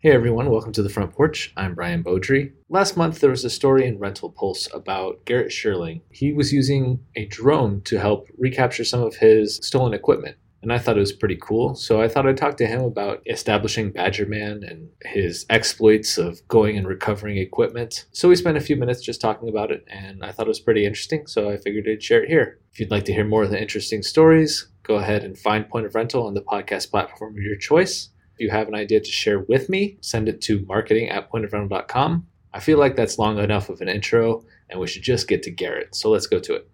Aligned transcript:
Hey 0.00 0.12
everyone, 0.12 0.48
welcome 0.48 0.70
to 0.74 0.82
the 0.84 0.88
front 0.88 1.12
porch. 1.12 1.52
I'm 1.56 1.74
Brian 1.74 2.04
Beaudry. 2.04 2.52
Last 2.68 2.96
month 2.96 3.18
there 3.18 3.30
was 3.30 3.44
a 3.44 3.50
story 3.50 3.84
in 3.84 3.98
Rental 3.98 4.30
Pulse 4.30 4.68
about 4.72 5.24
Garrett 5.24 5.50
Shurling. 5.50 6.02
He 6.12 6.32
was 6.32 6.52
using 6.52 7.00
a 7.16 7.26
drone 7.26 7.80
to 7.80 7.98
help 7.98 8.28
recapture 8.38 8.84
some 8.84 9.02
of 9.02 9.16
his 9.16 9.56
stolen 9.56 9.94
equipment. 9.94 10.36
And 10.62 10.72
I 10.72 10.78
thought 10.78 10.96
it 10.96 11.00
was 11.00 11.10
pretty 11.10 11.36
cool. 11.42 11.74
So 11.74 12.00
I 12.00 12.06
thought 12.06 12.28
I'd 12.28 12.36
talk 12.36 12.56
to 12.58 12.66
him 12.68 12.82
about 12.82 13.22
establishing 13.26 13.92
Badgerman 13.92 14.70
and 14.70 14.88
his 15.02 15.44
exploits 15.50 16.16
of 16.16 16.46
going 16.46 16.78
and 16.78 16.86
recovering 16.86 17.38
equipment. 17.38 18.06
So 18.12 18.28
we 18.28 18.36
spent 18.36 18.56
a 18.56 18.60
few 18.60 18.76
minutes 18.76 19.02
just 19.02 19.20
talking 19.20 19.48
about 19.48 19.72
it, 19.72 19.84
and 19.88 20.24
I 20.24 20.30
thought 20.30 20.46
it 20.46 20.48
was 20.48 20.60
pretty 20.60 20.86
interesting. 20.86 21.26
So 21.26 21.50
I 21.50 21.56
figured 21.56 21.88
I'd 21.90 22.04
share 22.04 22.22
it 22.22 22.28
here. 22.28 22.60
If 22.72 22.78
you'd 22.78 22.92
like 22.92 23.04
to 23.06 23.12
hear 23.12 23.24
more 23.24 23.42
of 23.42 23.50
the 23.50 23.60
interesting 23.60 24.04
stories, 24.04 24.68
go 24.84 24.94
ahead 24.94 25.24
and 25.24 25.36
find 25.36 25.68
Point 25.68 25.86
of 25.86 25.96
Rental 25.96 26.24
on 26.24 26.34
the 26.34 26.42
podcast 26.42 26.92
platform 26.92 27.36
of 27.36 27.42
your 27.42 27.56
choice. 27.56 28.10
If 28.38 28.42
you 28.42 28.50
have 28.50 28.68
an 28.68 28.76
idea 28.76 29.00
to 29.00 29.10
share 29.10 29.40
with 29.40 29.68
me, 29.68 29.98
send 30.00 30.28
it 30.28 30.40
to 30.42 30.64
marketing 30.68 31.08
at 31.08 31.28
pointofrental.com. 31.28 32.24
I 32.54 32.60
feel 32.60 32.78
like 32.78 32.94
that's 32.94 33.18
long 33.18 33.36
enough 33.40 33.68
of 33.68 33.80
an 33.80 33.88
intro, 33.88 34.44
and 34.70 34.78
we 34.78 34.86
should 34.86 35.02
just 35.02 35.26
get 35.26 35.42
to 35.42 35.50
Garrett. 35.50 35.96
So 35.96 36.08
let's 36.08 36.28
go 36.28 36.38
to 36.38 36.54
it. 36.54 36.70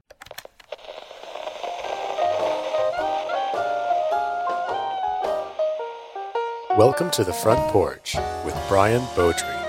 Welcome 6.77 7.11
to 7.13 7.25
the 7.25 7.33
front 7.33 7.67
porch 7.71 8.15
with 8.45 8.55
Brian 8.69 9.01
Beaudry. 9.15 9.63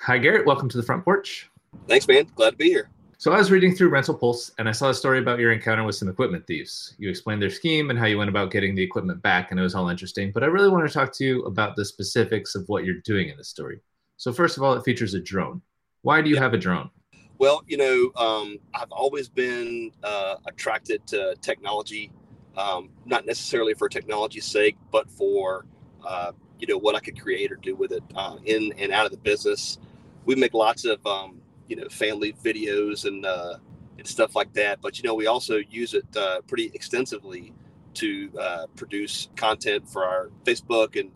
Hi, 0.00 0.18
Garrett. 0.18 0.46
Welcome 0.46 0.68
to 0.68 0.76
the 0.76 0.82
front 0.82 1.04
porch. 1.04 1.48
Thanks, 1.86 2.08
man. 2.08 2.26
Glad 2.34 2.50
to 2.50 2.56
be 2.56 2.70
here. 2.70 2.90
So 3.20 3.32
I 3.32 3.36
was 3.36 3.50
reading 3.50 3.74
through 3.74 3.90
Rental 3.90 4.14
Pulse 4.14 4.50
and 4.56 4.66
I 4.66 4.72
saw 4.72 4.88
a 4.88 4.94
story 4.94 5.18
about 5.18 5.38
your 5.38 5.52
encounter 5.52 5.84
with 5.84 5.94
some 5.94 6.08
equipment 6.08 6.46
thieves. 6.46 6.94
You 6.96 7.10
explained 7.10 7.42
their 7.42 7.50
scheme 7.50 7.90
and 7.90 7.98
how 7.98 8.06
you 8.06 8.16
went 8.16 8.30
about 8.30 8.50
getting 8.50 8.74
the 8.74 8.82
equipment 8.82 9.20
back, 9.20 9.50
and 9.50 9.60
it 9.60 9.62
was 9.62 9.74
all 9.74 9.90
interesting. 9.90 10.32
But 10.32 10.42
I 10.42 10.46
really 10.46 10.70
want 10.70 10.88
to 10.88 10.94
talk 10.94 11.12
to 11.16 11.24
you 11.26 11.42
about 11.42 11.76
the 11.76 11.84
specifics 11.84 12.54
of 12.54 12.66
what 12.70 12.86
you're 12.86 13.02
doing 13.04 13.28
in 13.28 13.36
this 13.36 13.48
story. 13.48 13.80
So 14.16 14.32
first 14.32 14.56
of 14.56 14.62
all, 14.62 14.72
it 14.72 14.84
features 14.84 15.12
a 15.12 15.20
drone. 15.20 15.60
Why 16.00 16.22
do 16.22 16.30
you 16.30 16.38
have 16.38 16.54
a 16.54 16.56
drone? 16.56 16.88
Well, 17.36 17.62
you 17.66 17.76
know, 17.76 18.10
um, 18.18 18.56
I've 18.72 18.90
always 18.90 19.28
been 19.28 19.92
uh, 20.02 20.36
attracted 20.46 21.06
to 21.08 21.34
technology, 21.42 22.10
um, 22.56 22.88
not 23.04 23.26
necessarily 23.26 23.74
for 23.74 23.90
technology's 23.90 24.46
sake, 24.46 24.78
but 24.90 25.10
for 25.10 25.66
uh, 26.06 26.32
you 26.58 26.66
know 26.66 26.78
what 26.78 26.94
I 26.94 27.00
could 27.00 27.20
create 27.20 27.52
or 27.52 27.56
do 27.56 27.74
with 27.74 27.92
it 27.92 28.02
uh, 28.14 28.38
in 28.46 28.72
and 28.78 28.90
out 28.92 29.04
of 29.04 29.12
the 29.12 29.18
business. 29.18 29.76
We 30.24 30.36
make 30.36 30.54
lots 30.54 30.86
of 30.86 31.06
um, 31.06 31.39
you 31.70 31.76
know 31.76 31.88
family 31.88 32.34
videos 32.44 33.06
and 33.06 33.24
uh, 33.24 33.54
and 33.96 34.06
stuff 34.06 34.34
like 34.34 34.52
that. 34.54 34.82
But 34.82 34.98
you 34.98 35.04
know 35.04 35.14
we 35.14 35.26
also 35.26 35.58
use 35.70 35.94
it 35.94 36.04
uh, 36.16 36.40
pretty 36.42 36.70
extensively 36.74 37.54
to 37.94 38.30
uh, 38.38 38.66
produce 38.76 39.28
content 39.36 39.88
for 39.88 40.04
our 40.04 40.30
Facebook 40.44 40.98
and 40.98 41.10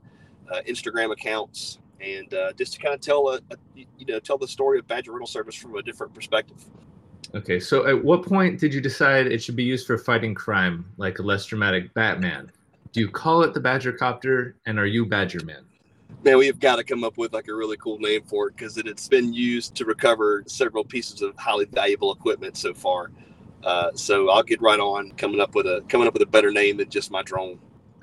uh, 0.51 0.61
Instagram 0.67 1.13
accounts, 1.13 1.79
and 2.01 2.33
uh, 2.33 2.53
just 2.53 2.75
to 2.75 2.79
kind 2.79 2.95
of 2.95 3.01
tell 3.01 3.29
a, 3.29 3.41
a, 3.51 3.57
you 3.99 4.07
know 4.07 4.21
tell 4.21 4.39
the 4.39 4.49
story 4.49 4.79
of 4.79 4.87
Badger 4.87 5.11
Rental 5.11 5.27
Service 5.27 5.57
from 5.57 5.75
a 5.75 5.83
different 5.83 6.15
perspective. 6.15 6.65
Okay, 7.35 7.59
so 7.59 7.87
at 7.89 8.05
what 8.05 8.25
point 8.25 8.61
did 8.61 8.73
you 8.73 8.81
decide 8.81 9.27
it 9.27 9.43
should 9.43 9.57
be 9.57 9.65
used 9.65 9.89
for 9.89 9.99
fighting 9.99 10.35
crime, 10.35 10.85
like 10.99 11.19
a 11.19 11.23
less 11.23 11.45
dramatic 11.47 11.93
Batman? 11.93 12.51
Do 12.93 13.01
you 13.01 13.09
call 13.09 13.43
it 13.43 13.55
the 13.55 13.61
Badger 13.61 13.93
Copter, 13.93 14.55
and 14.67 14.79
are 14.79 14.87
you 14.87 15.05
Badger 15.05 15.45
Man? 15.45 15.65
Man, 16.23 16.39
we 16.39 16.47
have 16.47 16.61
got 16.61 16.77
to 16.77 16.85
come 16.85 17.05
up 17.05 17.17
with 17.19 17.33
like 17.33 17.49
a 17.49 17.55
really 17.55 17.77
cool 17.77 17.99
name 17.99 18.23
for 18.23 18.49
it 18.49 18.57
because 18.57 18.77
it, 18.79 18.87
has 18.87 19.09
been 19.09 19.33
used 19.33 19.75
to 19.77 19.85
recover 19.85 20.45
several 20.47 20.85
pieces 20.85 21.23
of 21.23 21.37
highly 21.37 21.65
valuable 21.67 22.13
equipment 22.13 22.57
so 22.57 22.75
far. 22.75 23.11
Uh, 23.63 23.91
so 23.95 24.29
I'll 24.29 24.43
get 24.43 24.61
right 24.61 24.79
on 24.79 25.13
coming 25.13 25.41
up 25.41 25.55
with 25.55 25.67
a 25.67 25.83
coming 25.89 26.07
up 26.07 26.13
with 26.13 26.23
a 26.23 26.27
better 26.27 26.51
name 26.51 26.77
than 26.77 26.91
just 26.91 27.11
my 27.11 27.23
drone. 27.23 27.59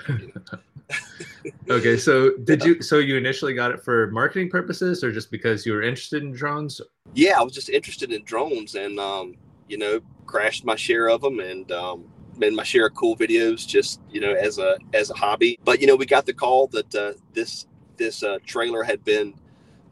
okay, 1.70 1.98
so 1.98 2.32
did 2.38 2.64
you 2.64 2.82
so 2.82 2.98
you 2.98 3.18
initially 3.18 3.54
got 3.54 3.72
it 3.72 3.84
for 3.84 4.10
marketing 4.12 4.50
purposes 4.50 5.04
or 5.04 5.12
just 5.12 5.30
because 5.30 5.66
you 5.66 5.74
were 5.74 5.84
interested 5.84 6.24
in 6.24 6.32
drones? 6.32 6.82
Yeah, 7.14 7.40
I 7.40 7.44
was 7.44 7.54
just 7.54 7.70
interested 7.70 8.12
in 8.12 8.24
drones 8.24 8.76
and 8.76 9.00
um, 9.00 9.36
you 9.68 9.78
know 9.78 10.00
crashed 10.26 10.66
my 10.66 10.76
share 10.76 11.10
of 11.10 11.22
them 11.22 11.40
and 11.40 11.72
um, 11.72 12.06
made 12.38 12.54
my 12.54 12.64
share 12.64 12.88
of 12.88 12.96
cool 12.96 13.16
videos 13.16 13.66
just 13.68 14.02
you 14.10 14.20
know 14.20 14.34
as 14.34 14.58
a 14.58 14.78
as 14.94 15.12
a 15.12 15.14
hobby. 15.14 15.60
But 15.64 15.80
you 15.80 15.88
know 15.88 15.96
we 15.96 16.06
got 16.06 16.26
the 16.26 16.34
call 16.34 16.68
that 16.68 16.96
uh, 16.96 17.14
this 17.34 17.68
this 18.02 18.24
uh, 18.24 18.40
trailer 18.46 18.84
had 18.84 19.04
been 19.04 19.36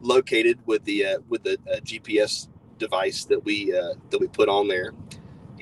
located 0.02 0.60
with 0.66 0.84
the 0.84 1.06
uh, 1.06 1.20
with 1.30 1.44
the 1.44 1.60
uh, 1.72 1.80
GPS 1.82 2.48
device 2.80 3.26
that 3.26 3.46
we 3.46 3.76
uh, 3.76 3.94
that 4.10 4.20
we 4.20 4.28
put 4.28 4.50
on 4.50 4.68
there, 4.68 4.94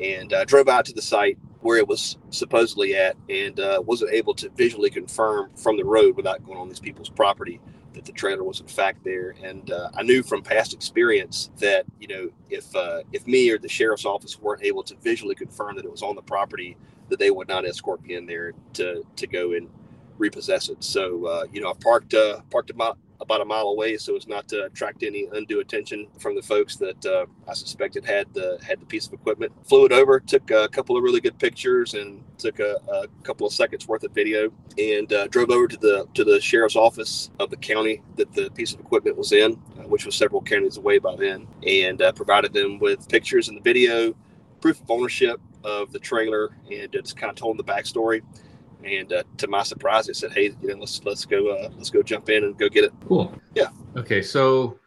and 0.02 0.32
uh, 0.32 0.46
drove 0.46 0.70
out 0.70 0.86
to 0.86 0.94
the 0.94 1.02
site 1.02 1.38
where 1.60 1.78
it 1.78 1.88
was 1.88 2.18
supposedly 2.30 2.96
at, 2.96 3.18
and 3.30 3.60
uh, 3.60 3.82
wasn't 3.86 4.10
able 4.14 4.34
to 4.34 4.48
visually 4.50 4.90
confirm 4.90 5.50
from 5.58 5.76
the 5.76 5.84
road 5.84 6.16
without 6.16 6.44
going 6.46 6.58
on 6.58 6.70
these 6.70 6.80
people's 6.80 7.10
property 7.10 7.60
that 7.94 8.06
the 8.06 8.12
trailer 8.14 8.44
was 8.44 8.62
in 8.62 8.68
fact 8.68 9.04
there. 9.04 9.36
And 9.44 9.70
I 9.96 10.04
knew 10.04 10.24
from 10.24 10.42
past 10.42 10.74
experience 10.74 11.50
that 11.58 11.86
you 12.00 12.08
know 12.08 12.30
if 12.50 12.68
if 13.12 13.28
me 13.28 13.50
or 13.50 13.58
the 13.58 13.68
sheriff's 13.68 14.06
office 14.06 14.40
weren't 14.40 14.64
able 14.64 14.84
to 14.84 14.96
visually 15.04 15.36
confirm 15.36 15.76
that 15.76 15.84
it 15.84 15.92
was 15.92 16.02
on 16.04 16.16
the 16.16 16.22
property, 16.22 16.78
that 17.10 17.20
they 17.20 17.32
would 17.32 17.50
not 17.50 17.66
escort 17.66 18.02
me 18.04 18.16
in 18.16 18.26
there 18.26 18.54
to 18.74 19.04
to 19.18 19.28
go 19.28 19.52
and 19.52 19.68
repossess 20.18 20.70
it. 20.70 20.84
So 20.84 21.26
uh, 21.26 21.46
you 21.52 21.62
know, 21.62 21.70
I 21.70 21.74
parked 21.80 22.14
uh, 22.14 22.42
parked 22.50 22.70
about 22.70 22.98
about 23.20 23.42
a 23.42 23.46
mile 23.46 23.68
away 23.68 23.98
so 23.98 24.16
as 24.16 24.28
not 24.28 24.48
to 24.48 24.66
attract 24.66 25.04
any 25.04 25.28
undue 25.34 25.60
attention 25.60 26.08
from 26.20 26.36
the 26.36 26.42
folks 26.42 26.76
that 26.78 27.06
uh, 27.06 27.26
I 27.48 27.54
suspected 27.54 28.06
had 28.06 28.32
the 28.34 28.60
had 28.66 28.80
the 28.80 28.86
piece 28.86 29.08
of 29.08 29.14
equipment. 29.14 29.52
Flew 29.68 29.86
it 29.86 29.92
over, 29.92 30.20
took 30.20 30.52
a 30.52 30.68
couple 30.68 30.98
of 30.98 31.04
really 31.04 31.20
good 31.20 31.38
pictures, 31.40 31.94
and 31.94 32.24
took 32.38 32.60
a, 32.60 32.78
a 32.92 33.08
couple 33.24 33.48
of 33.48 33.54
seconds 33.54 33.88
worth 33.88 34.04
of 34.04 34.12
video, 34.12 34.52
and 34.78 35.12
uh, 35.12 35.28
drove 35.28 35.50
over 35.50 35.68
to 35.68 35.78
the 35.78 36.08
to 36.14 36.24
the 36.24 36.40
sheriff's 36.40 36.76
office 36.76 37.32
of 37.40 37.50
the 37.50 37.58
county 37.58 38.02
that 38.16 38.32
the 38.34 38.50
piece 38.52 38.74
of 38.74 38.80
equipment 38.80 39.18
was 39.18 39.32
in, 39.32 39.54
uh, 39.80 39.84
which 39.84 40.06
was 40.06 40.16
several 40.16 40.42
counties 40.42 40.78
away 40.78 41.00
by 41.00 41.16
then, 41.16 41.48
and 41.66 42.02
uh, 42.02 42.12
provided 42.12 42.54
them 42.54 42.80
with 42.80 43.08
pictures 43.10 43.48
and 43.50 43.58
the 43.58 43.62
video, 43.62 44.16
proof 44.62 44.80
of 44.82 44.90
ownership 44.92 45.40
of 45.64 45.92
the 45.92 46.00
trailer, 46.00 46.56
and 46.72 46.92
just 46.92 47.18
kind 47.18 47.30
of 47.30 47.36
told 47.36 47.58
them 47.58 47.66
the 47.66 47.72
backstory 47.72 48.22
and 48.84 49.12
uh, 49.12 49.24
to 49.38 49.48
my 49.48 49.64
surprise, 49.64 50.08
they 50.08 50.14
said, 50.14 50.32
"Hey, 50.34 50.56
you 50.62 50.70
know, 50.70 50.76
let's 50.80 51.04
let's 51.04 51.26
go 51.26 51.50
uh, 51.50 51.70
let's 51.76 51.90
go 51.90 52.02
jump 52.02 52.30
in 52.30 52.44
and 52.44 52.58
go 52.58 52.70
get 52.70 52.84
it." 52.84 52.94
Cool. 53.08 53.34
Yeah. 53.56 53.70
Okay, 53.96 54.22
so 54.22 54.80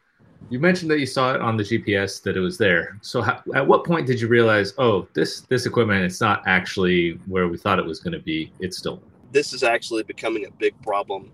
you 0.48 0.58
mentioned 0.58 0.90
that 0.90 0.98
you 0.98 1.06
saw 1.06 1.34
it 1.34 1.40
on 1.40 1.56
the 1.56 1.62
GPS 1.62 2.22
that 2.22 2.36
it 2.36 2.40
was 2.40 2.58
there. 2.58 2.98
So 3.02 3.22
how, 3.22 3.42
at 3.54 3.66
what 3.66 3.84
point 3.84 4.06
did 4.06 4.20
you 4.20 4.28
realize, 4.28 4.74
oh, 4.78 5.06
this 5.14 5.42
this 5.42 5.66
equipment 5.66 6.04
it's 6.04 6.20
not 6.20 6.42
actually 6.46 7.12
where 7.26 7.48
we 7.48 7.56
thought 7.56 7.78
it 7.78 7.84
was 7.84 8.00
going 8.00 8.14
to 8.14 8.20
be? 8.20 8.52
It's 8.60 8.78
still. 8.78 9.02
This 9.32 9.52
is 9.52 9.62
actually 9.62 10.02
becoming 10.02 10.46
a 10.46 10.50
big 10.50 10.80
problem, 10.82 11.30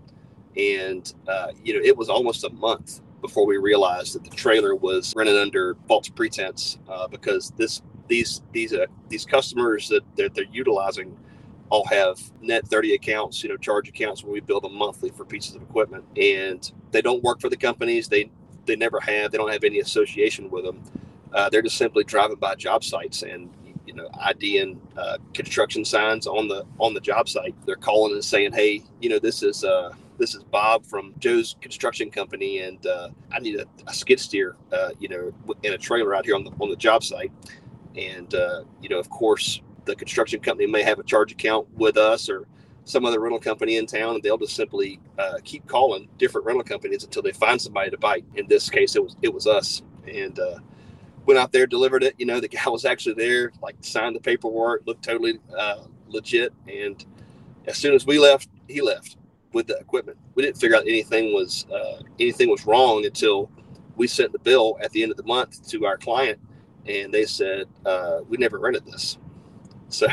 and 0.55 1.13
uh, 1.27 1.51
you 1.63 1.73
know, 1.73 1.83
it 1.83 1.95
was 1.95 2.09
almost 2.09 2.43
a 2.43 2.49
month 2.49 3.01
before 3.21 3.45
we 3.45 3.57
realized 3.57 4.13
that 4.13 4.23
the 4.23 4.29
trailer 4.29 4.75
was 4.75 5.13
running 5.15 5.35
under 5.35 5.75
false 5.87 6.07
pretense 6.07 6.77
uh, 6.87 7.07
because 7.07 7.51
this 7.57 7.81
these 8.07 8.41
these 8.51 8.73
uh, 8.73 8.85
these 9.09 9.25
customers 9.25 9.89
that 9.89 10.01
they're, 10.15 10.29
they're 10.29 10.45
utilizing 10.51 11.17
all 11.69 11.85
have 11.87 12.19
net 12.41 12.67
30 12.67 12.93
accounts, 12.93 13.43
you 13.43 13.49
know, 13.49 13.57
charge 13.57 13.89
accounts 13.89 14.23
when 14.23 14.33
we 14.33 14.39
bill 14.39 14.61
them 14.61 14.75
monthly 14.75 15.09
for 15.09 15.25
pieces 15.25 15.55
of 15.55 15.61
equipment. 15.61 16.05
And 16.17 16.71
they 16.91 17.01
don't 17.01 17.23
work 17.23 17.41
for 17.41 17.49
the 17.49 17.57
companies. 17.57 18.07
They 18.07 18.29
they 18.65 18.75
never 18.75 18.99
have. 18.99 19.31
They 19.31 19.37
don't 19.37 19.51
have 19.51 19.63
any 19.63 19.79
association 19.79 20.49
with 20.49 20.65
them. 20.65 20.83
Uh, 21.33 21.49
they're 21.49 21.61
just 21.61 21.77
simply 21.77 22.03
driving 22.03 22.37
by 22.37 22.55
job 22.55 22.83
sites 22.83 23.23
and 23.23 23.49
you 23.85 23.93
know 23.93 24.09
IDing 24.19 24.79
uh, 24.97 25.17
construction 25.33 25.83
signs 25.83 26.27
on 26.27 26.47
the 26.47 26.65
on 26.79 26.93
the 26.93 26.99
job 26.99 27.27
site. 27.27 27.55
They're 27.65 27.75
calling 27.75 28.13
and 28.13 28.23
saying, 28.23 28.53
"Hey, 28.53 28.83
you 29.01 29.09
know, 29.09 29.19
this 29.19 29.41
is 29.41 29.63
uh, 29.63 29.93
this 30.17 30.35
is 30.35 30.43
Bob 30.43 30.85
from 30.85 31.13
Joe's 31.19 31.55
construction 31.61 32.11
company, 32.11 32.59
and 32.59 32.85
uh, 32.85 33.09
I 33.31 33.39
need 33.39 33.59
a, 33.59 33.65
a 33.87 33.93
skid 33.93 34.19
steer, 34.19 34.55
uh, 34.71 34.89
you 34.99 35.07
know, 35.07 35.31
in 35.63 35.73
a 35.73 35.77
trailer 35.77 36.13
out 36.13 36.25
here 36.25 36.35
on 36.35 36.43
the 36.43 36.51
on 36.59 36.69
the 36.69 36.75
job 36.75 37.03
site." 37.03 37.31
And 37.95 38.33
uh, 38.35 38.63
you 38.81 38.89
know, 38.89 38.99
of 38.99 39.09
course, 39.09 39.61
the 39.87 39.95
construction 39.95 40.39
company 40.39 40.67
may 40.67 40.83
have 40.83 40.99
a 40.99 41.03
charge 41.03 41.31
account 41.31 41.67
with 41.75 41.97
us 41.97 42.29
or 42.29 42.45
some 42.85 43.05
other 43.05 43.19
rental 43.19 43.39
company 43.39 43.77
in 43.77 43.85
town, 43.85 44.15
and 44.15 44.23
they'll 44.23 44.37
just 44.37 44.55
simply 44.55 44.99
uh, 45.19 45.39
keep 45.43 45.67
calling 45.67 46.07
different 46.17 46.45
rental 46.45 46.63
companies 46.63 47.03
until 47.03 47.21
they 47.21 47.33
find 47.33 47.61
somebody 47.61 47.89
to 47.91 47.97
bite. 47.97 48.25
In 48.35 48.47
this 48.47 48.69
case, 48.69 48.95
it 48.95 49.03
was 49.03 49.15
it 49.21 49.33
was 49.33 49.47
us, 49.47 49.81
and 50.07 50.39
uh, 50.39 50.59
went 51.25 51.39
out 51.39 51.51
there, 51.51 51.67
delivered 51.67 52.03
it. 52.03 52.15
You 52.17 52.25
know, 52.25 52.39
the 52.39 52.47
guy 52.47 52.69
was 52.69 52.85
actually 52.85 53.15
there, 53.15 53.51
like 53.61 53.75
signed 53.81 54.15
the 54.15 54.21
paperwork, 54.21 54.83
looked 54.85 55.03
totally 55.03 55.39
uh, 55.57 55.83
legit, 56.07 56.53
and 56.67 57.03
as 57.67 57.77
soon 57.77 57.93
as 57.93 58.05
we 58.05 58.19
left, 58.19 58.49
he 58.67 58.81
left 58.81 59.17
with 59.53 59.67
the 59.67 59.77
equipment. 59.77 60.17
We 60.35 60.43
didn't 60.43 60.57
figure 60.57 60.77
out 60.77 60.83
anything 60.83 61.33
was 61.33 61.65
uh, 61.73 62.01
anything 62.19 62.49
was 62.49 62.65
wrong 62.65 63.05
until 63.05 63.49
we 63.97 64.07
sent 64.07 64.31
the 64.31 64.39
bill 64.39 64.77
at 64.81 64.91
the 64.91 65.03
end 65.03 65.11
of 65.11 65.17
the 65.17 65.23
month 65.23 65.67
to 65.69 65.85
our 65.85 65.97
client, 65.97 66.39
and 66.87 67.13
they 67.13 67.25
said 67.25 67.65
uh, 67.85 68.19
we 68.29 68.37
never 68.37 68.59
rented 68.59 68.85
this. 68.85 69.17
So, 69.89 70.07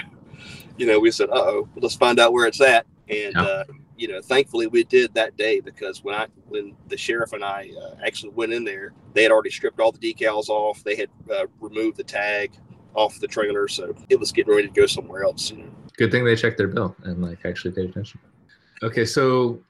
you 0.76 0.86
know, 0.86 0.98
we 0.98 1.10
said, 1.10 1.30
"Uh 1.30 1.42
oh, 1.44 1.68
let's 1.76 1.94
find 1.94 2.18
out 2.18 2.32
where 2.32 2.46
it's 2.46 2.60
at. 2.60 2.86
And, 3.08 3.34
yeah. 3.34 3.42
uh, 3.42 3.64
you 3.96 4.08
know, 4.08 4.20
thankfully 4.20 4.66
we 4.66 4.84
did 4.84 5.14
that 5.14 5.36
day 5.36 5.60
because 5.60 6.02
when 6.02 6.14
I, 6.14 6.26
when 6.48 6.74
the 6.88 6.96
sheriff 6.96 7.32
and 7.32 7.44
I 7.44 7.70
uh, 7.80 7.94
actually 8.04 8.32
went 8.32 8.52
in 8.52 8.64
there, 8.64 8.92
they 9.12 9.22
had 9.22 9.30
already 9.30 9.50
stripped 9.50 9.78
all 9.78 9.92
the 9.92 9.98
decals 9.98 10.48
off. 10.48 10.82
They 10.82 10.96
had 10.96 11.10
uh, 11.30 11.46
removed 11.60 11.96
the 11.96 12.04
tag 12.04 12.52
off 12.94 13.18
the 13.20 13.28
trailer. 13.28 13.68
So 13.68 13.94
it 14.08 14.18
was 14.18 14.32
getting 14.32 14.54
ready 14.54 14.68
to 14.68 14.74
go 14.74 14.86
somewhere 14.86 15.24
else. 15.24 15.50
You 15.50 15.58
know? 15.58 15.70
good 15.96 16.10
thing 16.10 16.24
they 16.24 16.36
checked 16.36 16.58
their 16.58 16.68
bill 16.68 16.94
and 17.04 17.22
like 17.22 17.38
actually 17.44 17.72
paid 17.72 17.90
attention. 17.90 18.20
Okay, 18.82 19.04
so 19.04 19.60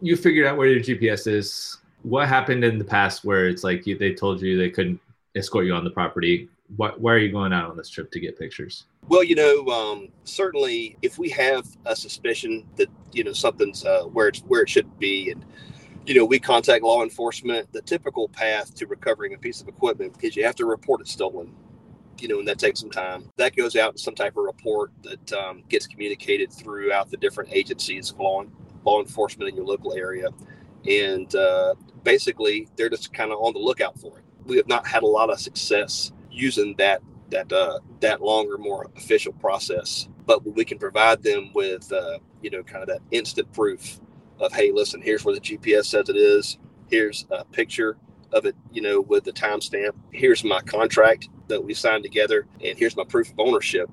you 0.00 0.16
figured 0.16 0.46
out 0.46 0.56
where 0.56 0.68
your 0.68 0.80
GPS 0.80 1.26
is. 1.26 1.78
What 2.02 2.28
happened 2.28 2.64
in 2.64 2.78
the 2.78 2.84
past 2.84 3.24
where 3.24 3.48
it's 3.48 3.64
like 3.64 3.86
you, 3.86 3.96
they 3.96 4.12
told 4.12 4.40
you 4.42 4.58
they 4.58 4.70
couldn't 4.70 5.00
escort 5.34 5.64
you 5.64 5.74
on 5.74 5.84
the 5.84 5.90
property? 5.90 6.48
Why 6.76 7.12
are 7.12 7.18
you 7.18 7.30
going 7.30 7.52
out 7.52 7.70
on 7.70 7.76
this 7.76 7.90
trip 7.90 8.10
to 8.12 8.20
get 8.20 8.38
pictures? 8.38 8.86
Well, 9.08 9.22
you 9.22 9.34
know, 9.34 9.66
um, 9.68 10.08
certainly 10.24 10.96
if 11.02 11.18
we 11.18 11.28
have 11.30 11.66
a 11.84 11.94
suspicion 11.94 12.66
that 12.76 12.88
you 13.12 13.22
know 13.22 13.32
something's 13.32 13.84
uh, 13.84 14.04
where 14.04 14.28
it's 14.28 14.40
where 14.40 14.62
it 14.62 14.68
should 14.68 14.98
be, 14.98 15.30
and 15.30 15.44
you 16.06 16.14
know 16.14 16.24
we 16.24 16.38
contact 16.38 16.82
law 16.82 17.02
enforcement, 17.02 17.70
the 17.72 17.82
typical 17.82 18.28
path 18.28 18.74
to 18.76 18.86
recovering 18.86 19.34
a 19.34 19.38
piece 19.38 19.60
of 19.60 19.68
equipment 19.68 20.16
is 20.22 20.36
you 20.36 20.44
have 20.44 20.56
to 20.56 20.64
report 20.64 21.00
it 21.00 21.08
stolen. 21.08 21.54
You 22.20 22.28
know, 22.28 22.38
and 22.38 22.48
that 22.48 22.58
takes 22.58 22.80
some 22.80 22.90
time. 22.90 23.28
That 23.36 23.56
goes 23.56 23.76
out 23.76 23.92
in 23.92 23.98
some 23.98 24.14
type 24.14 24.36
of 24.36 24.44
report 24.44 24.92
that 25.02 25.32
um, 25.32 25.64
gets 25.68 25.86
communicated 25.86 26.52
throughout 26.52 27.10
the 27.10 27.16
different 27.16 27.52
agencies 27.52 28.14
law, 28.18 28.44
law 28.84 29.00
enforcement 29.00 29.50
in 29.50 29.56
your 29.56 29.66
local 29.66 29.92
area, 29.94 30.30
and 30.88 31.34
uh, 31.34 31.74
basically 32.04 32.68
they're 32.76 32.88
just 32.88 33.12
kind 33.12 33.32
of 33.32 33.38
on 33.40 33.52
the 33.52 33.58
lookout 33.58 33.98
for 33.98 34.18
it. 34.18 34.24
We 34.46 34.56
have 34.56 34.68
not 34.68 34.86
had 34.86 35.02
a 35.02 35.06
lot 35.06 35.28
of 35.28 35.40
success 35.40 36.12
using 36.34 36.74
that 36.78 37.02
that 37.30 37.52
uh, 37.52 37.78
that 38.00 38.22
longer, 38.22 38.58
more 38.58 38.90
official 38.96 39.32
process. 39.32 40.08
But 40.26 40.44
we 40.46 40.64
can 40.64 40.78
provide 40.78 41.22
them 41.22 41.50
with, 41.54 41.92
uh, 41.92 42.18
you 42.40 42.50
know, 42.50 42.62
kind 42.62 42.82
of 42.82 42.88
that 42.88 43.00
instant 43.10 43.52
proof 43.52 44.00
of, 44.40 44.52
hey, 44.52 44.72
listen, 44.72 45.02
here's 45.02 45.24
where 45.24 45.34
the 45.34 45.40
GPS 45.40 45.86
says 45.86 46.08
it 46.08 46.16
is. 46.16 46.58
Here's 46.88 47.26
a 47.30 47.44
picture 47.44 47.98
of 48.32 48.46
it, 48.46 48.56
you 48.72 48.80
know, 48.80 49.00
with 49.00 49.24
the 49.24 49.32
timestamp. 49.32 49.92
Here's 50.12 50.42
my 50.42 50.60
contract 50.60 51.28
that 51.48 51.62
we 51.62 51.74
signed 51.74 52.04
together, 52.04 52.46
and 52.64 52.78
here's 52.78 52.96
my 52.96 53.04
proof 53.04 53.30
of 53.30 53.38
ownership. 53.38 53.90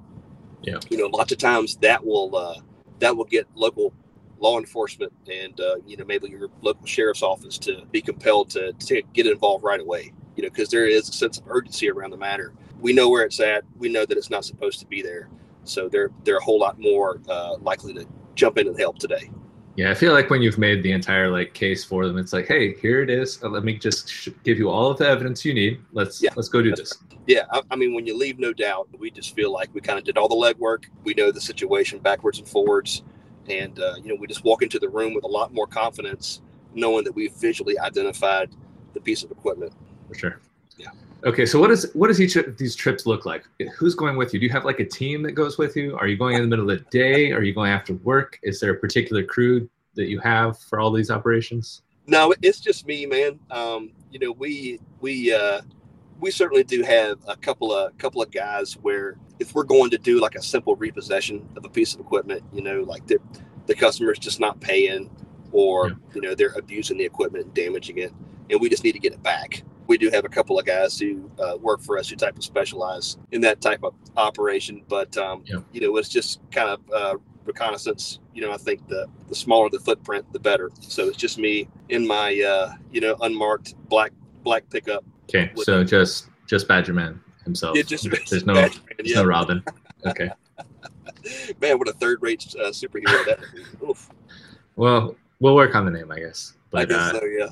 Yeah. 0.61 0.79
You 0.89 0.97
know, 0.97 1.07
lots 1.07 1.31
of 1.31 1.37
times 1.37 1.77
that 1.77 2.05
will 2.05 2.35
uh, 2.35 2.61
that 2.99 3.15
will 3.15 3.25
get 3.25 3.47
local 3.55 3.93
law 4.39 4.57
enforcement 4.57 5.13
and 5.31 5.59
uh, 5.59 5.75
you 5.85 5.95
know 5.95 6.05
maybe 6.05 6.27
your 6.27 6.49
local 6.61 6.85
sheriff's 6.85 7.21
office 7.21 7.57
to 7.59 7.85
be 7.91 8.01
compelled 8.01 8.49
to, 8.49 8.73
to 8.73 9.01
get 9.13 9.27
involved 9.27 9.63
right 9.63 9.79
away. 9.79 10.11
You 10.41 10.47
know, 10.47 10.51
because 10.51 10.69
there 10.69 10.87
is 10.87 11.07
a 11.07 11.13
sense 11.13 11.37
of 11.37 11.43
urgency 11.47 11.89
around 11.89 12.09
the 12.09 12.17
matter 12.17 12.53
we 12.81 12.93
know 12.93 13.09
where 13.09 13.23
it's 13.23 13.39
at. 13.39 13.63
We 13.77 13.89
know 13.89 14.05
that 14.05 14.17
it's 14.17 14.29
not 14.29 14.43
supposed 14.43 14.79
to 14.79 14.85
be 14.85 15.01
there. 15.01 15.29
So 15.63 15.87
they're 15.87 16.11
they're 16.23 16.37
a 16.37 16.43
whole 16.43 16.59
lot 16.59 16.79
more 16.79 17.21
uh, 17.29 17.57
likely 17.61 17.93
to 17.93 18.05
jump 18.35 18.57
in 18.57 18.67
and 18.67 18.77
help 18.77 18.97
today. 18.97 19.29
Yeah, 19.77 19.89
I 19.89 19.93
feel 19.93 20.11
like 20.11 20.29
when 20.29 20.41
you've 20.41 20.57
made 20.57 20.83
the 20.83 20.91
entire 20.91 21.29
like 21.29 21.53
case 21.53 21.85
for 21.85 22.05
them, 22.05 22.17
it's 22.17 22.33
like, 22.33 22.47
hey, 22.47 22.73
here 22.73 23.01
it 23.01 23.09
is. 23.09 23.41
Uh, 23.41 23.49
let 23.49 23.63
me 23.63 23.77
just 23.77 24.09
sh- 24.09 24.29
give 24.43 24.57
you 24.57 24.69
all 24.69 24.91
of 24.91 24.97
the 24.97 25.07
evidence 25.07 25.45
you 25.45 25.53
need. 25.53 25.79
Let's 25.93 26.21
yeah, 26.21 26.31
let's 26.35 26.49
go 26.49 26.61
do 26.61 26.75
this. 26.75 26.93
Right. 27.09 27.19
Yeah, 27.27 27.43
I, 27.51 27.61
I, 27.71 27.75
mean, 27.75 27.93
when 27.93 28.05
you 28.05 28.17
leave 28.17 28.39
no 28.39 28.51
doubt, 28.51 28.89
we 28.97 29.11
just 29.11 29.33
feel 29.35 29.53
like 29.53 29.73
we 29.73 29.79
kind 29.79 29.97
of 29.97 30.03
did 30.03 30.17
all 30.17 30.27
the 30.27 30.35
legwork. 30.35 30.85
We 31.03 31.13
know 31.13 31.31
the 31.31 31.39
situation 31.39 31.99
backwards 31.99 32.39
and 32.39 32.47
forwards, 32.47 33.03
and 33.47 33.79
uh, 33.79 33.93
you 34.03 34.09
know, 34.09 34.15
we 34.19 34.27
just 34.27 34.43
walk 34.43 34.61
into 34.61 34.79
the 34.79 34.89
room 34.89 35.13
with 35.13 35.23
a 35.23 35.27
lot 35.27 35.53
more 35.53 35.67
confidence, 35.67 36.41
knowing 36.73 37.05
that 37.05 37.13
we've 37.13 37.33
visually 37.33 37.79
identified 37.79 38.49
the 38.93 38.99
piece 38.99 39.23
of 39.23 39.31
equipment. 39.31 39.73
For 40.11 40.19
sure. 40.19 40.39
Yeah. 40.77 40.89
Okay, 41.23 41.45
so 41.45 41.59
what 41.59 41.67
does 41.67 41.91
what 41.93 42.07
does 42.07 42.19
each 42.19 42.35
of 42.35 42.57
these 42.57 42.75
trips 42.75 43.05
look 43.05 43.25
like? 43.25 43.45
Who's 43.77 43.93
going 43.93 44.17
with 44.17 44.33
you? 44.33 44.39
Do 44.39 44.45
you 44.45 44.51
have 44.51 44.65
like 44.65 44.79
a 44.79 44.85
team 44.85 45.21
that 45.23 45.33
goes 45.33 45.57
with 45.57 45.75
you? 45.75 45.95
Are 45.97 46.07
you 46.07 46.17
going 46.17 46.35
in 46.35 46.41
the 46.41 46.47
middle 46.47 46.69
of 46.69 46.79
the 46.79 46.85
day? 46.89 47.31
Are 47.31 47.43
you 47.43 47.53
going 47.53 47.71
after 47.71 47.93
work? 47.95 48.39
Is 48.41 48.59
there 48.59 48.71
a 48.71 48.77
particular 48.77 49.23
crew 49.23 49.69
that 49.95 50.07
you 50.07 50.19
have 50.19 50.57
for 50.57 50.79
all 50.79 50.91
these 50.91 51.11
operations? 51.11 51.83
No, 52.07 52.33
it's 52.41 52.59
just 52.59 52.87
me, 52.87 53.05
man. 53.05 53.39
Um, 53.51 53.91
you 54.09 54.17
know, 54.19 54.31
we 54.31 54.79
we 54.99 55.31
uh, 55.31 55.61
we 56.19 56.31
certainly 56.31 56.63
do 56.63 56.81
have 56.81 57.19
a 57.27 57.37
couple 57.37 57.71
of 57.71 57.95
couple 57.99 58.21
of 58.21 58.31
guys 58.31 58.73
where 58.73 59.17
if 59.39 59.53
we're 59.53 59.63
going 59.63 59.91
to 59.91 59.99
do 59.99 60.19
like 60.19 60.35
a 60.35 60.41
simple 60.41 60.75
repossession 60.75 61.47
of 61.55 61.65
a 61.65 61.69
piece 61.69 61.93
of 61.93 61.99
equipment, 61.99 62.43
you 62.51 62.63
know, 62.63 62.81
like 62.81 63.05
the 63.05 63.19
the 63.67 63.75
customer's 63.75 64.17
just 64.17 64.39
not 64.39 64.59
paying, 64.59 65.09
or 65.51 65.89
yeah. 65.89 65.95
you 66.15 66.21
know 66.21 66.33
they're 66.33 66.53
abusing 66.57 66.97
the 66.97 67.05
equipment 67.05 67.45
and 67.45 67.53
damaging 67.53 67.99
it, 67.99 68.11
and 68.49 68.59
we 68.59 68.69
just 68.69 68.83
need 68.83 68.93
to 68.93 68.99
get 68.99 69.13
it 69.13 69.21
back 69.21 69.63
we 69.91 69.97
do 69.97 70.09
have 70.09 70.23
a 70.23 70.29
couple 70.29 70.57
of 70.57 70.65
guys 70.65 70.97
who 70.97 71.29
uh, 71.37 71.57
work 71.57 71.81
for 71.81 71.97
us 71.97 72.07
who 72.07 72.15
type 72.15 72.37
of 72.37 72.43
specialize 72.45 73.17
in 73.33 73.41
that 73.41 73.59
type 73.59 73.83
of 73.83 73.93
operation. 74.15 74.83
But 74.87 75.17
um, 75.17 75.43
yeah. 75.45 75.57
you 75.73 75.81
know, 75.81 75.97
it's 75.97 76.07
just 76.07 76.39
kind 76.49 76.69
of 76.69 76.79
uh, 76.91 77.17
reconnaissance. 77.43 78.19
You 78.33 78.43
know, 78.43 78.53
I 78.53 78.57
think 78.57 78.87
the 78.87 79.07
the 79.27 79.35
smaller 79.35 79.69
the 79.69 79.81
footprint, 79.81 80.31
the 80.31 80.39
better. 80.39 80.71
So 80.79 81.09
it's 81.09 81.17
just 81.17 81.37
me 81.37 81.67
in 81.89 82.07
my 82.07 82.39
uh, 82.39 82.75
you 82.89 83.01
know 83.01 83.17
unmarked 83.19 83.75
black 83.89 84.13
black 84.43 84.69
pickup. 84.69 85.03
Okay, 85.25 85.51
so 85.57 85.83
just 85.83 86.27
just 86.47 86.69
Badgerman 86.69 87.19
himself. 87.43 87.75
Yeah, 87.75 87.83
just 87.83 88.09
there's 88.29 88.45
no 88.45 88.53
there's 88.53 88.79
yeah. 89.03 89.15
no 89.17 89.25
Robin. 89.25 89.61
Okay. 90.05 90.29
Man, 91.61 91.77
what 91.77 91.89
a 91.89 91.93
third 91.93 92.19
rate 92.21 92.47
uh, 92.57 92.69
superhero 92.69 93.25
that. 93.25 93.39
Oof. 93.83 94.09
Well, 94.77 95.17
we'll 95.41 95.53
work 95.53 95.75
on 95.75 95.83
the 95.83 95.91
name, 95.91 96.09
I 96.11 96.19
guess. 96.19 96.53
But, 96.71 96.83
I 96.83 96.85
guess 96.85 96.97
uh, 96.97 97.19
so. 97.19 97.25
Yeah. 97.25 97.49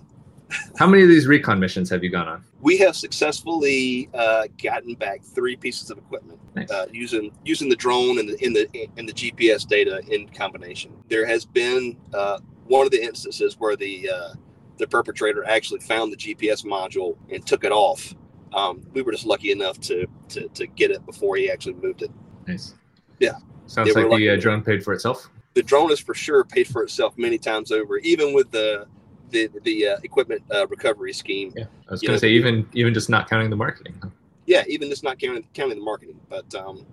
How 0.77 0.87
many 0.87 1.03
of 1.03 1.09
these 1.09 1.27
recon 1.27 1.59
missions 1.59 1.89
have 1.89 2.03
you 2.03 2.09
gone 2.09 2.27
on? 2.27 2.43
We 2.61 2.77
have 2.77 2.95
successfully 2.95 4.09
uh, 4.13 4.47
gotten 4.61 4.95
back 4.95 5.21
three 5.21 5.55
pieces 5.55 5.91
of 5.91 5.97
equipment 5.97 6.39
nice. 6.55 6.71
uh, 6.71 6.87
using 6.91 7.31
using 7.45 7.69
the 7.69 7.75
drone 7.75 8.19
and 8.19 8.29
the 8.29 8.43
in 8.43 8.53
the 8.53 8.67
and 8.97 9.07
the 9.07 9.13
GPS 9.13 9.67
data 9.67 10.01
in 10.09 10.27
combination. 10.29 10.91
There 11.07 11.25
has 11.25 11.45
been 11.45 11.97
uh, 12.13 12.39
one 12.65 12.85
of 12.85 12.91
the 12.91 13.03
instances 13.03 13.55
where 13.59 13.75
the 13.75 14.09
uh, 14.09 14.33
the 14.77 14.87
perpetrator 14.87 15.43
actually 15.45 15.81
found 15.81 16.11
the 16.11 16.17
GPS 16.17 16.65
module 16.65 17.17
and 17.31 17.45
took 17.45 17.63
it 17.63 17.71
off. 17.71 18.15
Um, 18.53 18.81
we 18.93 19.01
were 19.03 19.11
just 19.11 19.25
lucky 19.25 19.51
enough 19.51 19.79
to, 19.81 20.07
to 20.29 20.47
to 20.49 20.67
get 20.67 20.91
it 20.91 21.05
before 21.05 21.35
he 21.35 21.51
actually 21.51 21.75
moved 21.75 22.01
it. 22.01 22.11
Nice. 22.47 22.73
Yeah. 23.19 23.33
Sounds 23.67 23.93
like 23.93 24.09
the 24.09 24.29
uh, 24.29 24.35
drone 24.37 24.63
paid 24.63 24.83
for 24.83 24.93
itself. 24.93 25.29
The 25.53 25.61
drone 25.61 25.89
has 25.89 25.99
for 25.99 26.15
sure 26.15 26.43
paid 26.43 26.67
for 26.67 26.81
itself 26.83 27.17
many 27.17 27.37
times 27.37 27.71
over, 27.71 27.97
even 27.99 28.33
with 28.33 28.49
the 28.49 28.87
the 29.29 29.49
the 29.63 29.87
uh, 29.87 29.97
equipment 30.03 30.41
uh, 30.53 30.67
recovery 30.67 31.13
scheme. 31.13 31.53
Yeah, 31.55 31.65
I 31.87 31.91
was 31.91 32.01
going 32.01 32.13
to 32.13 32.19
say 32.19 32.29
even 32.29 32.67
even 32.73 32.93
just 32.93 33.09
not 33.09 33.29
counting 33.29 33.49
the 33.49 33.55
marketing. 33.55 33.99
Huh? 34.01 34.09
Yeah, 34.45 34.63
even 34.67 34.89
just 34.89 35.03
not 35.03 35.19
counting 35.19 35.45
counting 35.53 35.77
the 35.77 35.83
marketing, 35.83 36.19
but 36.29 36.53
um, 36.55 36.85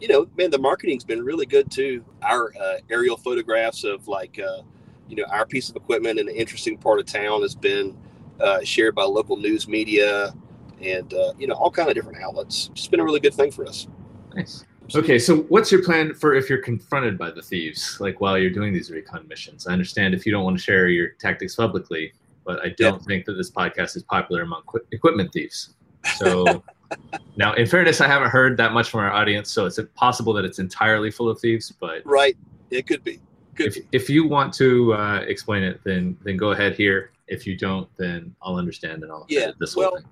you 0.00 0.08
know, 0.08 0.26
man, 0.36 0.50
the 0.50 0.58
marketing's 0.58 1.04
been 1.04 1.24
really 1.24 1.46
good 1.46 1.70
too. 1.70 2.04
Our 2.22 2.52
uh, 2.60 2.78
aerial 2.90 3.16
photographs 3.16 3.84
of 3.84 4.08
like 4.08 4.38
uh, 4.38 4.62
you 5.08 5.16
know 5.16 5.24
our 5.30 5.46
piece 5.46 5.68
of 5.68 5.76
equipment 5.76 6.18
in 6.18 6.28
an 6.28 6.34
interesting 6.34 6.78
part 6.78 7.00
of 7.00 7.06
town 7.06 7.42
has 7.42 7.54
been 7.54 7.96
uh, 8.40 8.62
shared 8.62 8.94
by 8.94 9.04
local 9.04 9.36
news 9.36 9.68
media 9.68 10.34
and 10.80 11.12
uh, 11.14 11.32
you 11.38 11.46
know 11.46 11.54
all 11.54 11.70
kind 11.70 11.88
of 11.88 11.94
different 11.94 12.22
outlets. 12.22 12.70
It's 12.72 12.88
been 12.88 13.00
a 13.00 13.04
really 13.04 13.20
good 13.20 13.34
thing 13.34 13.50
for 13.50 13.66
us. 13.66 13.86
Nice. 14.34 14.64
Okay, 14.94 15.18
so 15.18 15.42
what's 15.42 15.70
your 15.70 15.84
plan 15.84 16.14
for 16.14 16.34
if 16.34 16.48
you're 16.48 16.58
confronted 16.58 17.16
by 17.16 17.30
the 17.30 17.42
thieves, 17.42 17.98
like 18.00 18.20
while 18.20 18.36
you're 18.36 18.50
doing 18.50 18.72
these 18.72 18.90
recon 18.90 19.26
missions? 19.28 19.66
I 19.66 19.72
understand 19.72 20.14
if 20.14 20.26
you 20.26 20.32
don't 20.32 20.42
want 20.42 20.56
to 20.56 20.62
share 20.62 20.88
your 20.88 21.10
tactics 21.10 21.54
publicly, 21.54 22.12
but 22.44 22.64
I 22.64 22.70
don't 22.70 23.04
think 23.04 23.24
that 23.26 23.34
this 23.34 23.50
podcast 23.50 23.96
is 23.96 24.02
popular 24.02 24.42
among 24.42 24.62
qu- 24.62 24.84
equipment 24.90 25.32
thieves. 25.32 25.74
So 26.16 26.64
now, 27.36 27.52
in 27.54 27.66
fairness, 27.66 28.00
I 28.00 28.08
haven't 28.08 28.30
heard 28.30 28.56
that 28.56 28.72
much 28.72 28.90
from 28.90 29.00
our 29.00 29.12
audience, 29.12 29.48
so 29.48 29.66
it's 29.66 29.78
possible 29.94 30.32
that 30.32 30.44
it's 30.44 30.58
entirely 30.58 31.12
full 31.12 31.28
of 31.28 31.38
thieves. 31.38 31.72
But 31.78 32.02
right, 32.04 32.36
it 32.70 32.86
could 32.88 33.04
be. 33.04 33.20
Could 33.54 33.66
if, 33.66 33.74
be. 33.74 33.88
if 33.92 34.10
you 34.10 34.26
want 34.26 34.52
to 34.54 34.94
uh, 34.94 35.20
explain 35.20 35.62
it, 35.62 35.80
then 35.84 36.16
then 36.24 36.36
go 36.36 36.50
ahead 36.50 36.74
here. 36.74 37.12
If 37.28 37.46
you 37.46 37.56
don't, 37.56 37.88
then 37.96 38.34
I'll 38.42 38.56
understand 38.56 39.04
and 39.04 39.12
I'll 39.12 39.26
yeah. 39.28 39.52
This 39.60 39.76
well, 39.76 39.96
thing 39.96 40.04